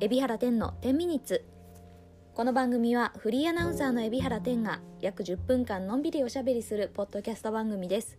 [0.00, 1.44] 海老原天の10ミニッツ。
[2.32, 8.16] この番組はフリーアナウンサーの海老原天が約10分間のんびりおしゃべりするポッドキャスト番組です。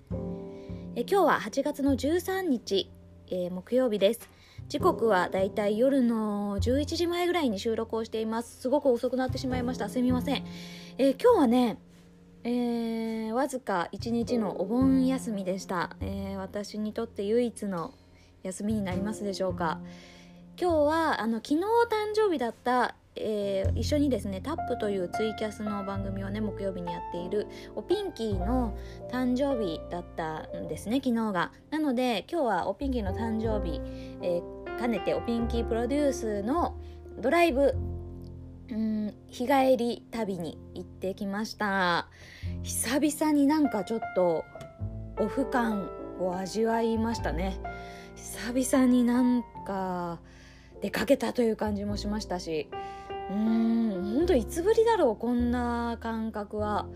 [0.97, 2.91] え今日は8月の13日、
[3.27, 4.29] えー、木曜日です。
[4.67, 8.59] 時刻はだいたい夜の11時前ぐらいに収録をしています。
[8.59, 9.87] すごく遅くなってしまいました。
[9.87, 10.45] すみません、
[10.97, 11.77] えー、今日はね
[12.43, 17.93] えー、わずか1日のお盆休みでした、えー、私にとって唯一の
[18.43, 19.79] 休みになりますでしょうか。
[20.61, 21.61] 今日はあの昨日誕
[22.13, 28.77] 生日だった、えー、一緒にですねタップというツイキャスの番組をね木曜日にやっているおピンキーの
[29.09, 31.53] 誕生日だったんですね昨日が。
[31.71, 33.79] なので今日はおピンキーの誕生日、
[34.21, 36.75] えー、兼ねておピンキープロデュースの
[37.17, 37.73] ドライブ
[38.69, 42.09] うん日帰り旅に行ってきました。
[42.63, 44.43] 久々になんかちょっと
[45.19, 47.61] オフ感を味わいましたね。
[48.17, 50.19] 久々になんか
[50.81, 52.69] 出かけたという感じもしましたし
[53.29, 56.87] うーんほんといつぶりだろうこんな感覚は。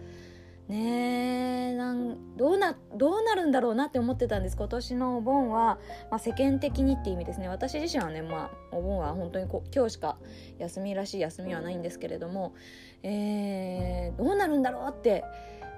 [0.68, 4.56] ねえなんどうなどうなるんだろうなって思ってたんです。
[4.56, 5.78] 今年のお盆は、
[6.10, 7.50] まあ、世間的にって意味ですね。
[7.50, 10.18] 私自身はね、まあ、お盆は本当にこ今日しか
[10.60, 12.56] 休みらしい休みはないんですけれども、
[13.04, 15.26] えー、どうなるんだろうって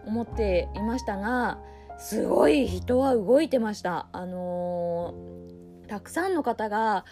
[0.06, 1.59] 思っていましたが
[1.97, 4.08] すごい人は動いてました。
[4.12, 7.06] あのー、たくさんの方が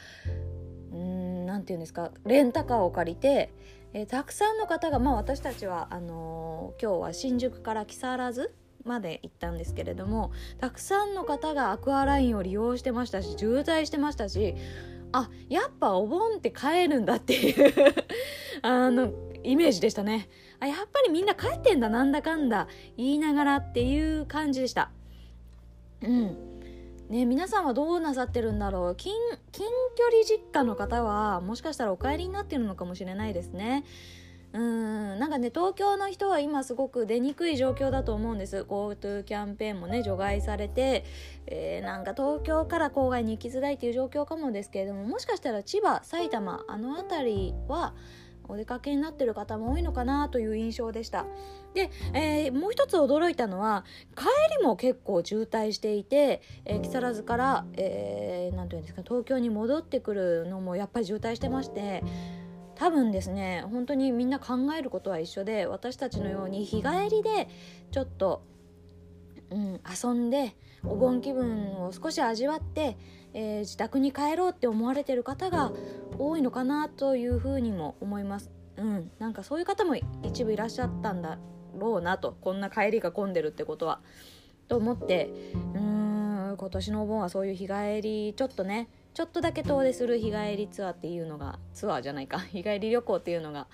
[1.54, 3.54] 何て言うんですかレンタカーを借りて、
[3.94, 8.52] えー、たくさんの方がまあ私たちはあのー、今日は新宿から木更津
[8.84, 14.56] まで行ったんですけれどもたくさんの方がアクアラインを利用してましたし渋滞してましたし
[15.12, 17.74] あやっぱお盆って帰るんだっていう
[18.64, 20.30] あのイメージでしたね。
[20.60, 24.90] あやっぱりみんな帰ってんだなんだかんだ言いながらっていう感じでした。
[26.02, 26.53] うん。
[27.14, 28.96] ね、皆さんはどうなさってるんだろう？
[28.96, 29.14] 近
[29.52, 33.84] 近距離実家の方はもしかしたらお帰りになってるのかもしれないですね。
[34.52, 41.06] うんなんかね東京の人は今すごく出にくい状況だと思うんです GoTo キャンペーンもね除外されて、
[41.46, 47.94] えー、なんか東京から郊外に行きづらいっていう状況かもですけれどももしかしたら千葉埼玉あの辺りは
[48.48, 51.26] お出かけになってる方も多いのかなという印象でした。
[51.74, 53.84] で、えー、もう一つ驚いたのは
[54.16, 54.26] 帰
[54.60, 62.04] りも結構渋滞していて、えー、木更津から、えー、ていうんですか東京に戻ってくるのもやっぱり渋滞してまして
[62.76, 67.48] 多分ですね本当にみんな考えることは一緒で私たちのように日帰りで
[67.92, 68.44] ちょっと、
[69.52, 70.56] うん、遊んで
[70.86, 72.98] お盆気分を少し味わって、
[73.34, 75.72] えー、自宅に帰ろうって思われてる方が
[76.18, 78.52] 多いのかなというふうにも思います。
[78.78, 81.38] うん、なんかそういう方も一部いらっしゃったんだ
[81.78, 84.00] ろうなとこんな帰りが混んでるってことは。
[84.68, 85.30] と思って
[85.74, 93.68] うーん今年のお盆はそういう日帰りちょっとねちょっとだけ遠出する日帰りツアーっていうのがツアーじゃないか 日帰り旅行っていうのが、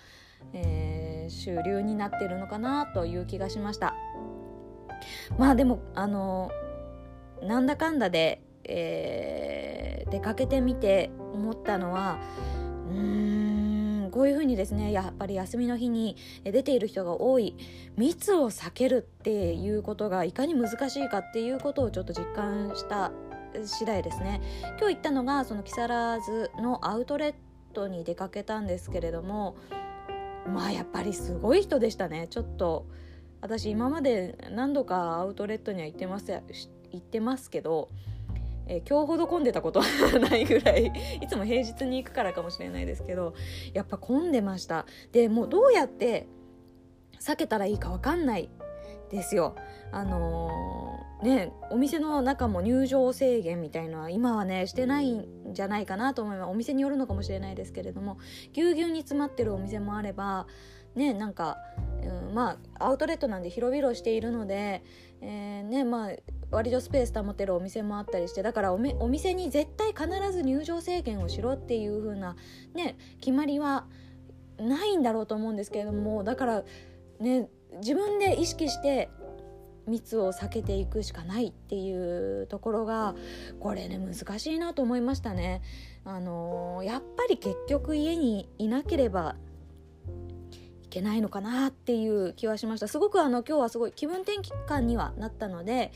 [0.53, 3.95] えー、主流になってるのかなという気がしました
[5.37, 6.51] まあでもあの
[7.41, 8.41] なんだかんだで、
[8.72, 12.19] えー、出かけてみて思ったのは
[12.90, 17.56] うーんこういうふうにですねやっぱり休みの日に出ている人が多い
[17.97, 23.12] 密を避けるっていうことがいかに難しいかっていうことをちょっと実感した
[23.66, 24.41] 次第ですね。
[24.80, 27.34] 今日行ったのがその木更津のアウトレッ
[27.74, 29.56] トに出かけたんですけれども
[30.47, 32.28] まあやっぱりすごい人でしたね。
[32.30, 32.86] ちょっと
[33.41, 37.90] 私今まで何度かアウトレットには行ってます行ってますけど、
[38.69, 39.88] えー、今日ほど混んでたことは
[40.30, 43.34] ないぐらいいつも平日に行くからかもしれないですけど
[43.74, 44.85] やっぱ混んでました。
[45.12, 46.28] でもうどうやって
[47.19, 48.50] 避けたらいいか分かんない
[49.09, 49.56] ですよ。
[49.91, 58.19] あのー、ねお店の中も入場制限みたいのは今はねしてないんじゃないかなと思いますお店によるのかもしれないですけれども
[58.53, 60.46] ぎゅうぎゅうに詰まってるお店もあれば
[60.94, 61.57] ねなんか、
[62.03, 64.84] うん、まあアウトレットなんで広々しているので、
[65.22, 66.12] えー、ねまあ
[66.51, 72.35] 割とスペース保てるお店もあったりしてだからお店に絶対必ず入場制限をしろっていう風な
[72.74, 73.85] ね決まりは
[74.57, 76.63] ないんだろうと思うんですけれどもだから
[77.19, 79.09] ね自分で意識して
[79.88, 83.15] 密を避けていくしかないっていうところが
[83.59, 85.62] これね難しいなと思いましたね。
[86.06, 89.35] あのー、やっぱり結局家にいなければ
[90.83, 95.91] いけないのかなっていう気はしましたすごくあの今日はすごい気分転換にはなったので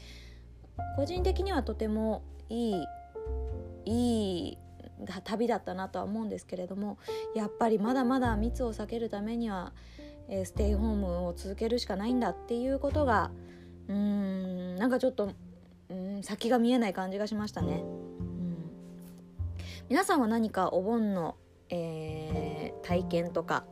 [0.95, 2.85] 個人的にはとてもいい
[3.85, 4.57] いい
[5.23, 6.97] 旅だったなとは思うんですけれども
[7.35, 9.73] やっぱりまだまだ密を避けるためには
[10.29, 13.31] えステイホームを続けるしかないんだっていうことが
[13.89, 15.31] うーんなんかちょっと
[15.89, 17.83] うん先が見えない感じがしましたね。
[17.83, 18.71] うん、
[19.89, 21.35] 皆さんは何かお盆の
[21.69, 23.65] えー、体験とか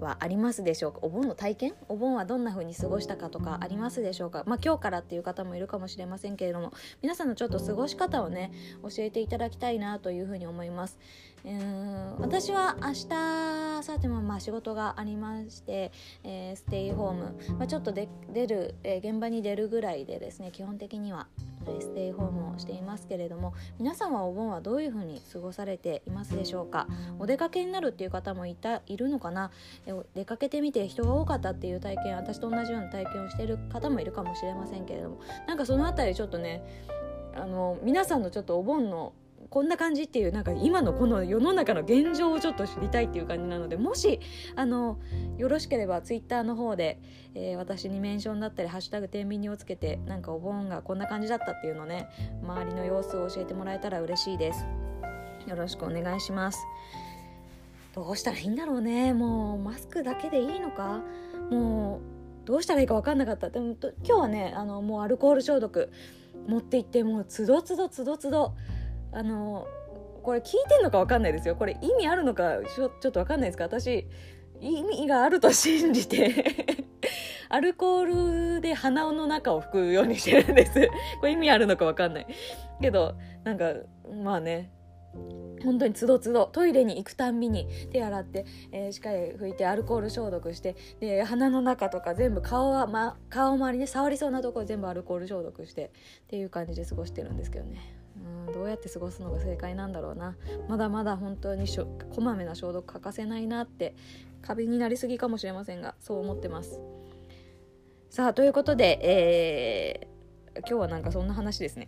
[0.00, 0.98] はありますでしょうか？
[1.02, 1.74] お盆の体験？
[1.88, 4.44] お盆はどんな風に過ごしたかとかありますでしょうか？
[4.46, 8.52] まあ今日からっていう方もいるかもしれませんけれども皆さんのちょっと過ごし方をね
[8.82, 10.98] 教えていただきたいなというふうに思います。
[11.44, 15.90] うん私は明日さてもまあ仕事がありまして、
[16.22, 18.08] えー、ステイホーム、まあ、ちょっと出
[18.46, 21.28] る、えー、現場に出るぐらいでですね基本的には
[21.80, 26.88] ステイホームをしていますけれども皆さんはお盆はどういうふうに過ごされていますでしょうか？
[27.18, 29.50] お出かけになるっていう方もいたいるのかな？
[30.14, 36.62] 出かけてみて人が多かったっていう体験私と同じような体験をしている方もいるかもしれませんけれどもなんかその辺りちょっとね
[37.34, 39.12] あの皆さんのちょっとお盆の
[39.48, 44.20] こんな感じっていうなんか今のこの世の中の現状をちょっと知りたいっていう感じなのでもし
[44.54, 44.98] あの
[45.38, 47.00] よろしければツイッターの方で、
[47.34, 52.08] えー、私にメンションだったり「ハッシュタグ天秤をつけてなんかお盆がこんな感じだったっていうのね
[52.42, 54.66] 周りの様子を教えてもらえたら嬉しいです。
[55.48, 56.58] よろしくお願いします。
[57.94, 59.12] どうしたらいいんだろうね。
[59.12, 61.02] もうマスクだけでいいのか？
[61.50, 62.00] も
[62.44, 63.50] うどうしたらいいか分かんなかった。
[63.50, 65.90] でも今日はねあのもうアルコール消毒
[66.46, 68.54] 持って行ってもうつどつどつどつど
[69.12, 69.66] あの
[70.22, 71.56] これ聞いてんのか分かんないですよ。
[71.56, 73.64] これ意味あるのかちょっと分かんないですか。
[73.64, 74.06] 私
[74.60, 76.66] 意味があると信じて
[77.48, 80.88] アルコールで鼻の中を拭くようにしてるんです。
[81.20, 82.26] これ意味あるのか分かんない。
[82.80, 83.14] けど
[83.44, 83.72] なんか
[84.22, 84.70] まあね
[85.62, 95.90] 本当につどつどトイレに行くたんびに手洗って、えー、しっかり拭いてアルコール消毒してで鼻の中とか全部顔は、ま、顔周りね触りそうなところ全部アルコール消毒して
[96.24, 97.99] っていう感じで過ごしてるんですけどね。
[98.46, 100.36] うんどうやって過ごすのが正解なんだろうな。
[100.68, 101.66] まだまだ本当に
[102.14, 103.94] こまめな消毒欠かせないなって
[104.42, 106.80] 壁になりすぎかもしれませんがそう思ってます。
[108.10, 111.86] さあということで、えー、今日はなんかそんな話ですね。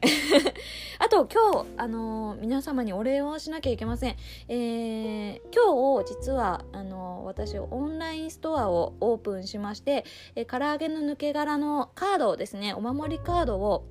[0.98, 4.16] あと今日、あのー、皆様にお礼をしなきゃいけません。
[4.48, 10.04] えー、今日実はあのー、私オンラインストアをオープンしまして、
[10.36, 13.84] えー、唐揚げの抜け殻のカードをですねお守りカードを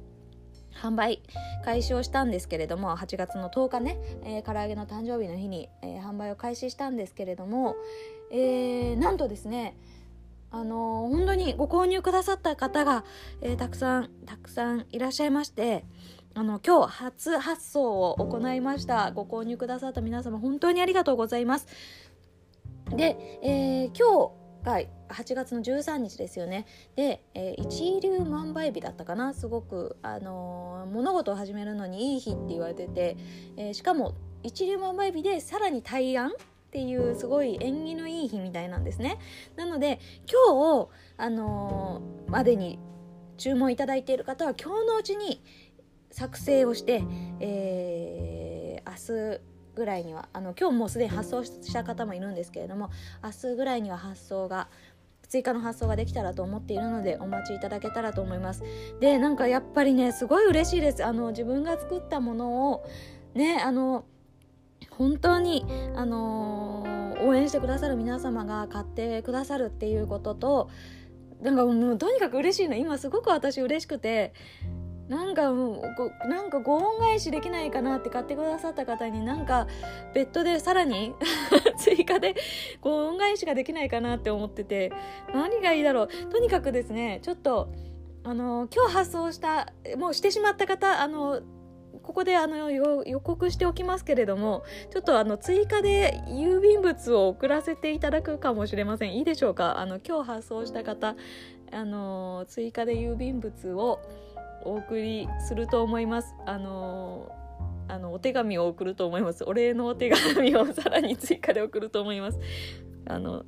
[0.74, 1.22] 販売
[1.64, 7.76] 開始をしたんですけれども8月の10日ね、えー、唐揚げの誕生日の日に、えー、販売を開始したんですけれども、
[8.32, 9.76] えー、なんとですね
[10.50, 13.06] あのー、本当にご購入くださった方が、
[13.42, 15.86] えー、たくさんたくさんいらっしゃいまして
[16.34, 21.68] あの今日初発送を行いましたご購入くださった皆様本当にありがとうございます。
[22.90, 24.80] で、えー、今日が
[25.10, 26.66] 8月の13日ですよね。
[26.96, 29.34] で、えー、一流万倍日だったかな。
[29.34, 33.18] すごく、あのー、物事を始めるのにいい日って言われてて、
[33.58, 36.34] えー、しかも一流万倍日でさらに大安っ
[36.72, 39.20] ていうすごい縁起のいい日みたいなんですね。
[39.56, 40.00] なので
[40.32, 42.80] 今日、あのまでに
[43.38, 45.44] 注文いただいている方は今日のうちに
[46.12, 47.04] 作成をして、
[47.40, 52.90] えー、明日ぐらいにはあの今日もうすでに発送した方もいるんですけれども
[53.24, 54.68] 明日ぐらいには発送が
[55.28, 58.64] 追加の発送ができたらと思っているのでお待ちいただけたらと思います。
[59.00, 61.06] でなんかやっぱりねすごい嬉しいです。
[61.06, 62.86] あの自分が作ったものを
[63.34, 64.04] ねあの
[64.90, 65.66] 本当に
[65.96, 66.84] あの、
[67.22, 70.70] 応援してくださる皆様が買ってくださるっていうことと
[71.42, 72.76] なんかもうとにかく嬉しいの。
[72.76, 74.34] 今すごく私嬉しくて
[75.12, 75.84] なんかも
[76.24, 79.68] うなんかご恩返しできないかなって買ってくださった方になんか
[80.14, 81.14] 別途でさらに
[81.78, 82.34] 追加で
[82.80, 84.94] ご恩返しができないかなって思ってて
[85.34, 86.08] 何がいいだろう。
[86.32, 87.68] とにかくですねちょっと
[88.24, 91.42] あの今日発送したもうしてしまった方あの
[92.04, 99.16] ここであの予告しておきますけれどもちょっとあの追加で郵便物を送らせていただくかもしれません。
[99.16, 99.78] いいでしょうか？
[99.78, 101.18] あの今日発送した方
[101.74, 104.00] あの追加で郵便物を
[104.66, 106.36] お送りすると思います。
[106.46, 107.32] あの
[107.88, 109.44] あのお手紙を送ると思います。
[109.44, 112.40] お礼のお手紙をさらに追加で送ると思います。
[113.06, 113.44] あの、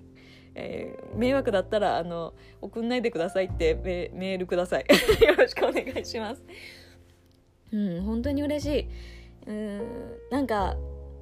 [0.56, 4.86] えー、迷惑だったらあの送んないでくださいってメメールください。
[5.26, 6.44] よろしくお願いします。
[7.72, 8.88] うん本当に嬉しい。
[9.48, 9.82] うん
[10.30, 10.76] なんか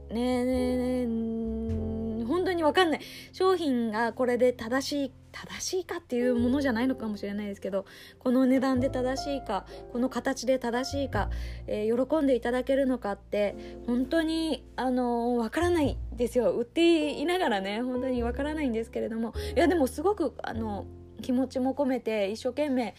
[0.10, 3.02] ねえねね本当に分かんない。
[3.34, 7.86] 商品がこれで正しい正しいかっていうものじゃないのかもしれないですけど
[8.20, 11.30] この値段で正しいかこの形で正しいか、
[11.68, 13.56] えー、喜んでいただけるのかって
[13.88, 16.52] 本当にあのわからないですよ。
[16.52, 19.34] 売っていながらね本当にわからないんですけれども。
[19.56, 20.86] いやでもすごくあの
[21.22, 22.96] 気持ちも込めて一生懸命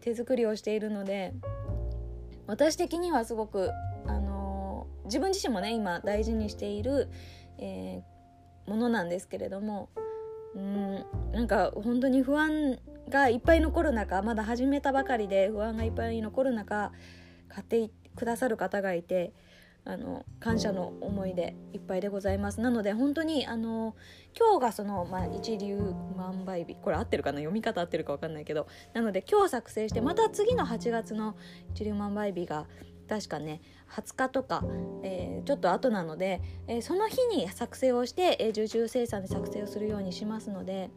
[0.00, 1.34] 手作りをしているので
[2.46, 3.70] 私的にはすごく
[4.06, 7.08] あの自分自身もね今大事にしている、
[7.58, 8.02] え、
[8.66, 9.88] ものなんですけれども
[10.54, 16.92] うんなんか本当に不安がいっぱい残る中まだ始めたばかりで不安がいっぱい残る中
[17.48, 19.32] 買ってくださる方がいて
[19.86, 22.60] あの感謝の思いでいっぱいでございます。
[22.60, 23.94] なので本当にあの
[24.38, 25.78] 今日がその、まあ、一流
[26.16, 31.36] 万倍日これ合ってるかな読み方合ってるか分かんないけどなので今日作成してまた次の8月の
[31.74, 32.66] 一流万倍日が
[33.08, 34.64] 確かね20日とか、
[35.02, 40.90] えー、ちょっと後なので、えー、その日に作成をして、えー、受注生産で作成をするようにしますので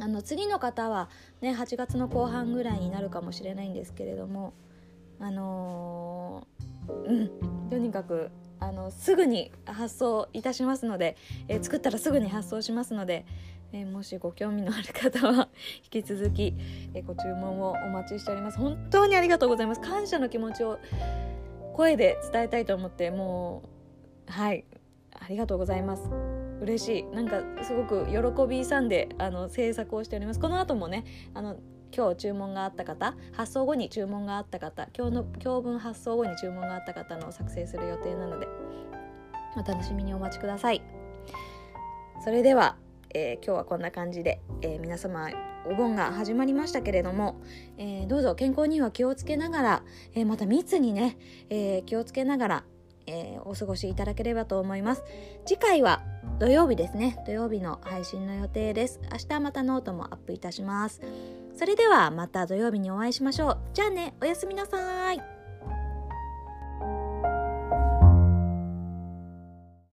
[0.00, 1.08] あの次の方は、
[1.40, 4.54] ね、8月の後半ぐらいになるかもしれないんですけれども
[5.20, 6.46] あの
[7.06, 7.30] うん
[7.70, 8.30] とにかく
[8.60, 11.16] あのすぐに発送いたしますので、
[11.48, 13.26] え、作ったらすぐに発送しますので、
[13.74, 15.48] えー、もしご興味のある方は
[15.92, 16.54] 引き続き、
[16.94, 18.58] えー、ご注文をお待ちしております。
[18.58, 19.80] 本当にありがとうございます。
[19.80, 20.78] 感謝の気持ちを
[21.74, 23.64] 声で伝えたいと思っても
[24.28, 24.64] うはい。
[25.12, 26.08] ありがとうございます。
[26.60, 27.02] 嬉しい。
[27.04, 30.40] なんかすごく喜びさんであの制作をしております。
[30.40, 31.04] この後もね
[31.34, 31.56] あの
[31.92, 38.46] 今日注文があった方発送後に注文があった方今日の今日分発送後に注文があった方の作成する予定なので
[39.56, 40.82] お楽しみにお待ちください。
[42.24, 42.76] それでは、
[43.14, 45.30] えー、今日はこんな感じで、えー、皆様
[45.66, 47.40] お盆が始まりましたけれども、
[47.78, 49.82] えー、どうぞ健康には気をつけながら、
[50.14, 51.16] えまた密にね、
[51.48, 52.64] え気をつけながら、
[53.06, 55.04] えお過ごしいただければと思います。
[55.46, 56.02] 次回は
[56.38, 57.16] 土曜日ですね。
[57.24, 59.00] 土曜日の配信の予定です。
[59.10, 61.00] 明日またノートもアップいたします。
[61.54, 63.58] それではまた土曜日にお会いしましょう。
[63.72, 65.33] じゃあね、おやすみなさい。